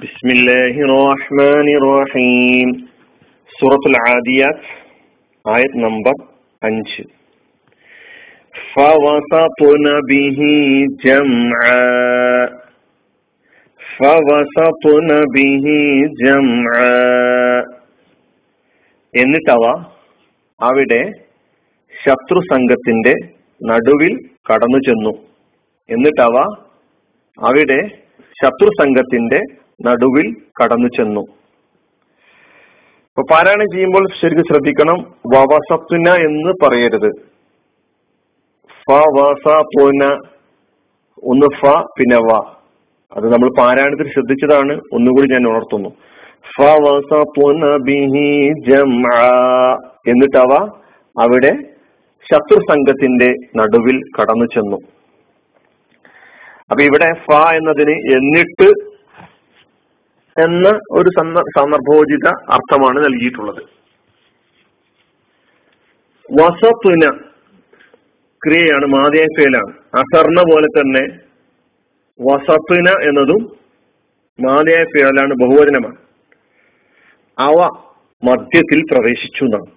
بسم 0.00 0.28
الله 0.30 0.74
الرحمن 0.86 1.68
الرحيم 1.76 2.68
سورة 3.52 3.84
العاديات 3.86 4.60
آية 5.44 5.72
نمبر 5.76 6.16
أنش 6.62 6.92
فوسطن 8.74 9.86
به 10.10 10.40
جمعا 11.04 11.86
فوسطن 13.80 15.10
به 15.36 15.66
جمعا 16.22 16.94
എന്നിട്ടവ 19.14 19.64
അവിടെ 20.60 21.02
ശത്രു 21.94 22.40
സംഘത്തിന്റെ 22.48 23.14
നടുവിൽ 23.60 24.14
കടന്നു 24.48 24.80
ചെന്നു 24.86 25.12
എന്നിട്ടവ 25.88 26.34
അവിടെ 27.38 27.78
ശത്രു 28.36 28.70
സംഘത്തിന്റെ 28.80 29.40
നടുവിൽ 29.85 30.27
കടന്നു 30.59 30.87
ചെന്നു. 30.87 31.23
ഇപ്പൊ 33.09 33.21
പാരായണം 33.31 33.67
ചെയ്യുമ്പോൾ 33.71 34.03
ശരിക്കും 34.21 34.43
ശ്രദ്ധിക്കണം. 34.43 34.99
വവസപ്തുന 35.33 36.09
എന്ന് 36.27 36.51
പറയരുത്. 36.63 37.09
ഫ 38.83 38.91
വസ 39.15 39.47
പുന 39.73 40.03
ഒന്ന് 41.23 41.47
ഫ 41.59 41.73
പിന്നെ 41.99 42.17
വ. 42.17 42.37
അത് 43.11 43.25
നമ്മൾ 43.33 43.49
പാരായണത്തിൽ 43.59 44.07
ശ്രദ്ധിച്ചതാണ്. 44.13 44.73
ഒന്നുകൂടി 44.91 45.27
ഞാൻ 45.33 45.47
ഉണർത്തുന്നു. 45.47 45.89
ഫ 46.53 46.61
വസ 46.61 47.11
പുന 47.35 47.77
ബിഹി 47.77 48.27
ജംഅ 48.69 49.17
എന്നിട്ടവ 50.07 50.51
അവിടെ 51.15 51.51
ശത്രു 52.31 52.59
സംഘത്തിന്റെ 52.59 53.29
നടുവിൽ 53.57 53.97
കടന്നു 54.17 54.45
ചെന്നു. 54.45 54.77
അപ്പൊ 56.71 56.83
ഇവിടെ 56.83 57.07
ഫ 57.25 57.37
എന്നതിന് 57.55 57.95
എന്നിട്ട് 58.17 58.67
എന്ന 60.37 60.67
ഒരു 60.91 61.09
സന്ദർഭോചിത 61.57 62.27
അർത്ഥമാണ് 62.55 62.99
നൽകിയിട്ടുള്ളത്. 63.05 63.61
വസത്തുന 66.29 67.05
ക്രിയയാണ് 68.41 68.85
മാതിയായ 68.95 69.29
ഫേലാണ് 69.37 69.71
അസർണ 70.01 70.39
പോലെ 70.51 70.69
തന്നെ 70.77 71.03
വസത്തുന 72.19 72.89
എന്നതും 73.09 73.41
മാതിയായ 74.39 74.83
ഫേലാണ് 74.93 75.33
ബഹുവചനമാണ്. 75.41 75.97
അവ 77.37 77.57
മധ്യത്തിൽ 78.23 78.79
പ്രവേശിച്ചു 78.91 79.43
എന്നാണ് 79.45 79.71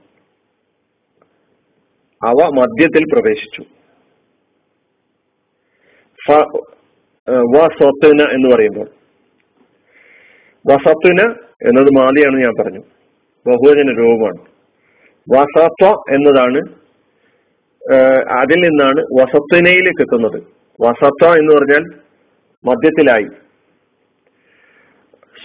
അവ 2.23 2.49
മധ്യത്തിൽ 2.59 3.05
പ്രവേശിച്ചു. 3.13 3.63
വസത്തുന 7.55 8.21
എന്ന് 8.37 8.49
പറയുമ്പോൾ 8.55 8.89
വസത്തുന 10.67 11.21
എന്നത് 11.69 11.89
മാതിയാണ് 11.99 12.37
ഞാൻ 12.43 12.65
പറഞ്ഞു. 12.65 12.81
ബഹുവചന 13.47 13.99
രൂപമാണ് 13.99 14.55
വസത്വ 15.35 16.15
എന്നതാണ് 16.15 16.61
അതിൽ 18.41 18.55
നിന്നാണ് 18.55 19.01
വസത്വനയിലേക്ക് 19.01 20.03
എത്തുന്നത് 20.03 20.43
വസത്വ 20.81 21.39
എന്ന് 21.39 21.55
പറഞ്ഞാൽ 21.55 21.83
മധ്യത്തിലായി 22.65 23.29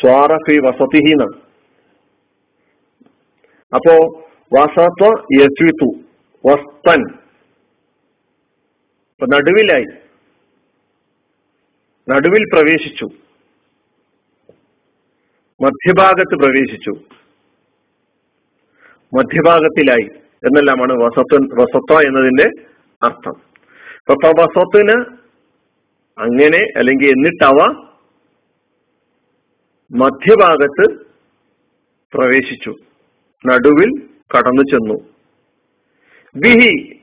സ്വാറഫി 0.02 0.58
വസതിഹീന. 0.60 1.24
അപ്പോ 3.76 3.96
വസത്വ 4.60 5.24
യസ്വിത്തു 5.34 5.90
വസ്തൻ. 6.46 7.02
നടുവിലായി. 9.36 9.86
നടുവിൽ 12.10 12.44
പ്രവേശിച്ചു. 12.54 13.08
മധ്യഭാഗത്ത് 15.62 16.36
പ്രവേശിച്ചു. 16.36 16.92
മധ്യഭാഗത്തിലായി 19.18 20.20
എന്നെല്ലാമാണ് 20.46 20.94
വസത്ത് 20.94 21.62
വസത്വ 21.62 22.08
എന്നതിന്റെ 22.08 22.50
അർത്ഥം. 23.04 23.34
അപ്പൊ 24.12 24.30
വസത്തിന് 24.42 25.06
അങ്ങനെ 26.20 26.80
അല്ലെങ്കിൽ 26.80 27.10
എന്നിട്ടവ 27.10 27.84
മധ്യഭാഗത്ത് 29.92 31.06
പ്രവേശിച്ചു. 32.14 32.76
നടുവിൽ 33.46 34.10
കടന്നു 34.38 34.62
ചെന്നു. 34.62 35.10
ബിഹി 36.36 37.02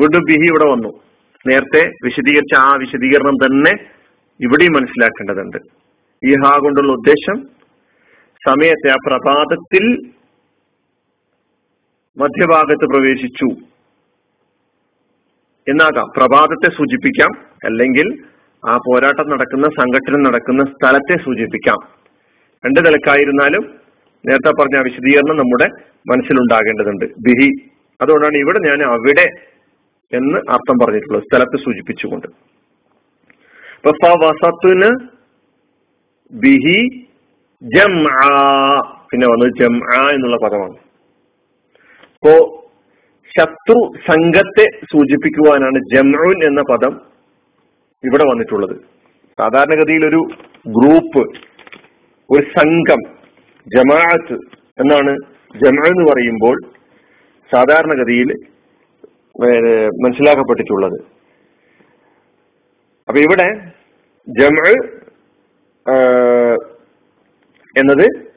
വീണ്ടും 0.00 0.22
ബിഹി 0.24 0.46
ഇവിടെ 0.48 0.70
വന്നു. 0.70 1.00
നേരത്തെ 1.46 1.90
വിശദീകരിച്ച 2.04 2.54
ആ 2.54 2.74
വിശദീകരണം 2.74 3.34
തന്നെ 3.34 3.86
ഇവിടെയും 4.40 4.72
മനസ്സിലാക്കേണ്ടതുണ്ട്. 4.72 5.56
ഈ 6.26 6.34
ഹാ 6.34 6.58
കൊണ്ടുള്ള 6.58 6.92
ഉദ്ദേശം 6.92 7.53
സമയത്തെ 8.48 8.90
ആ 8.90 8.96
പ്രഭാതത്തിൽ 9.06 10.10
മധ്യഭാഗത്ത് 12.16 12.86
പ്രവേശിച്ചു. 12.86 13.44
എന്നാകാം. 15.68 16.08
പ്രഭാതത്തെ 16.16 16.76
സൂചിപ്പിക്കാം. 16.76 17.30
അല്ലെങ്കിൽ 17.64 18.24
ആ 18.68 18.76
പോരാട്ടം 18.76 19.28
നടക്കുന്ന 19.28 19.66
സംഘടന 19.66 20.28
നടക്കുന്ന 20.28 20.64
സ്ഥലത്തെ 20.64 21.24
സൂചിപ്പിക്കാം. 21.24 21.78
രണ്ട് 22.66 22.86
നിലക്കായിരുന്നാലും 22.86 23.74
നേരത്തെ 24.26 24.62
പറഞ്ഞ 24.62 24.78
വിശദീകരണം 24.78 25.36
നമ്മുടെ 25.36 25.66
മനസ്സിലുണ്ടാകേണ്ടതുണ്ട്. 26.08 27.04
ബിഹി. 27.04 27.70
അതുകൊണ്ടാണ് 28.00 28.36
ഇവിടെ 28.36 28.58
ഞാൻ 28.58 28.82
അവിടെ 28.82 29.30
എന്ന് 30.16 30.36
അർത്ഥം 30.50 30.78
പറഞ്ഞിട്ടുള്ളത്. 30.86 31.22
സ്ഥലത്തെ 31.22 31.56
സൂചിപ്പിച്ചുകൊണ്ട്. 31.56 32.26
വസത്തുന് 33.86 35.08
ബിഹി 36.32 37.03
ജം 37.72 37.92
പിന്നെ 39.10 39.26
വന്നത് 39.30 39.52
ജംആ 39.60 40.00
എന്നുള്ള 40.14 40.36
പദമാണ്. 40.44 40.76
ഇപ്പോ 42.14 42.32
ശത്രു 43.34 43.78
സംഘത്തെ 44.08 44.66
സൂചിപ്പിക്കുവാനാണ് 44.90 45.78
ജംഉൻ 45.92 46.38
എന്ന 46.48 46.62
പദം 46.70 46.94
ഇവിടെ 48.04 48.24
വന്നിട്ടുള്ളത്. 48.30 48.74
സാധാരണഗതിയിൽ 49.38 50.02
ഒരു 50.10 50.20
ഗ്രൂപ്പ് 50.76 51.22
ഒരു 52.30 52.44
സംഘം 52.56 53.00
ജമാഅത്ത് 53.66 54.36
എന്നാണ് 54.82 55.12
ജമ 55.62 55.80
എന്ന് 55.92 56.04
പറയുമ്പോൾ 56.10 56.56
സാധാരണഗതിയിൽ 57.50 58.30
മനസ്സിലാക്കപ്പെട്ടിട്ടുള്ളത്. 60.04 60.98
അപ്പൊ 63.08 63.18
ഇവിടെ 63.26 63.48
ജമ 64.26 64.58
എന്നത് 67.78 68.34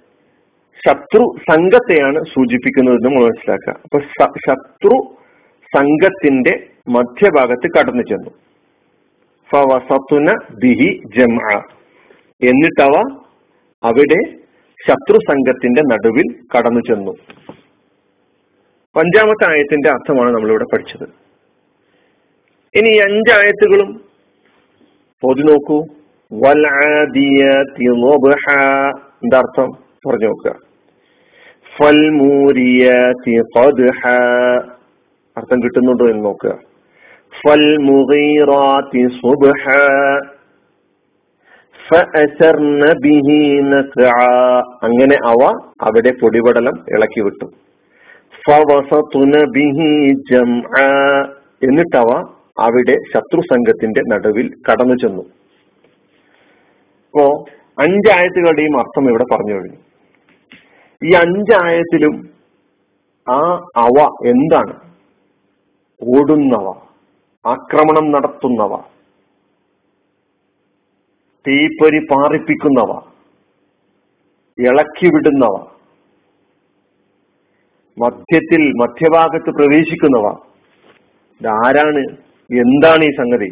ശത്രു 0.87 1.35
സംഘത്തെയാണ് 1.51 2.23
സൂചിപ്പിക്കുന്നത് 2.25 3.05
നമ്മൾ 3.05 3.23
മനസ്സിലാക്കുക. 3.23 3.81
അപ്പൊ 3.83 3.99
ശത്രു 3.99 5.15
സംഘത്തിന്റെ 5.77 6.67
മധ്യഭാഗത്ത് 6.89 7.67
കടന്നു 7.77 8.03
ചെന്നു. 8.03 8.29
ബിഹി 10.55 11.01
ജംഅ. 11.17 11.61
എന്നിട്ടവ 12.43 13.19
അവിടെ 13.83 14.37
ശത്രു 14.87 15.17
സംഘത്തിന്റെ 15.17 15.81
നടുവിൽ 15.81 16.35
കടന്നു 16.57 16.79
ചെന്നു. 16.79 17.11
അഞ്ചാമത്തെ 18.99 19.49
ആയത്തിന്റെ 19.49 19.89
അർത്ഥമാണ് 19.89 20.31
നമ്മളിവിടെ 20.31 20.65
പഠിച്ചത്. 20.73 21.03
ഇനി 22.75 22.89
ഈ 22.89 22.97
അഞ്ചായത്തുകളും 22.97 24.01
പൊതു 25.21 25.41
നോക്കൂ. 25.41 25.85
എന്താ 29.23 29.37
അർത്ഥം 29.37 29.69
പറഞ്ഞു 30.07 30.25
നോക്കുക 30.25 30.55
ഖദ്ഹ. 33.57 34.07
അർത്ഥം 35.37 35.63
കിട്ടുന്നുണ്ടോ 35.63 36.09
എന്ന് 36.09 36.25
നോക്കുക. 36.25 36.59
ഫൽമുഗീറാത്തി 37.41 39.07
സുബ്ഹ. 39.07 39.69
അങ്ങനെ 44.83 45.17
അവ 45.27 45.59
അവിടെ 45.81 46.11
പൊടിപടലം 46.21 46.85
ഇളക്കി 46.89 47.21
വിട്ടു. 47.21 47.45
എന്നിട്ടവ 51.63 52.23
അവിടെ 52.59 52.95
ശത്രു 53.13 53.41
സംഘത്തിന്റെ 53.41 54.01
നടുവിൽ 54.07 54.51
കടന്നു 54.71 54.93
ചെന്നു 54.93 55.21
ഇപ്പോ 57.05 57.45
അഞ്ചായത്തുകളുടെയും 57.79 58.79
അർത്ഥം 58.79 59.09
ഇവിടെ 59.09 59.25
പറഞ്ഞു 59.31 59.53
കഴിഞ്ഞു. 59.53 59.79
ഈ 61.01 61.11
അഞ്ചായത്തിലും 61.23 62.15
ആ 63.27 63.39
അവ 63.85 63.97
എന്താണ്? 64.25 64.73
ഓടുന്നവ 66.01 66.67
ആക്രമണം 67.45 68.11
നടത്തുന്നവ 68.11 68.73
തീപ്പൊരി 71.45 71.99
പാറിപ്പിക്കുന്നവ 72.11 72.91
ഇളക്കിവിടുന്നവ 74.57 75.55
മധ്യത്തിൽ 77.97 78.63
മധ്യഭാഗത്ത് 78.81 79.49
പ്രവേശിക്കുന്നവ 79.49 80.27
ഇതാരാണ്? 81.41 82.03
എന്താണ് 82.49 83.03
ഈ 83.03 83.11
സംഗതി? 83.15 83.49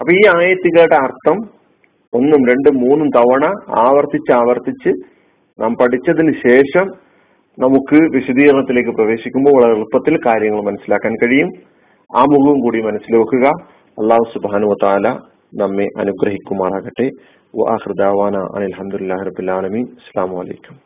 അപ്പൊ 0.00 0.10
ഈ 0.12 0.22
ആയത്തുകളുടെ 0.36 0.96
അർത്ഥം 1.06 1.38
ഒന്നും 2.14 2.40
രണ്ടും 2.48 2.76
മൂന്നും 2.80 3.08
തവണ 3.16 3.44
ആവർത്തിച്ച് 3.78 4.32
ആവർത്തിച്ച് 4.32 4.90
നാം 5.62 5.72
പഠിച്ചതിന് 5.80 6.32
ശേഷം 6.48 6.86
നമുക്ക് 7.58 7.98
വിശദീകരണത്തിലേക്ക് 8.14 8.90
പ്രവേശിക്കുമ്പോൾ 8.90 9.54
വളരെ 9.56 9.72
എളുപ്പത്തിൽ 9.72 10.18
കാര്യങ്ങൾ 10.26 10.62
മനസ്സിലാക്കാൻ 10.62 11.14
കഴിയും. 11.14 11.50
ആ 12.16 12.20
മുഖവും 12.20 12.60
കൂടി 12.60 12.82
മനസ്സിൽ 12.82 13.16
വെക്കുക. 13.16 13.46
അള്ളാഹു 14.02 14.26
സുബാനു 14.34 14.74
താല 14.82 15.08
നമ്മെ 15.62 15.86
അനുഗ്രഹിക്കുമാറാകട്ടെ. 15.98 17.10
അലഹമുല്ലാ 17.58 18.42
അനിൽഹമുല്ലാ 18.56 19.16
റബുലാലമി 19.26 19.80
അസ്സാം 19.80 20.30
വലൈക്കും 20.30 20.78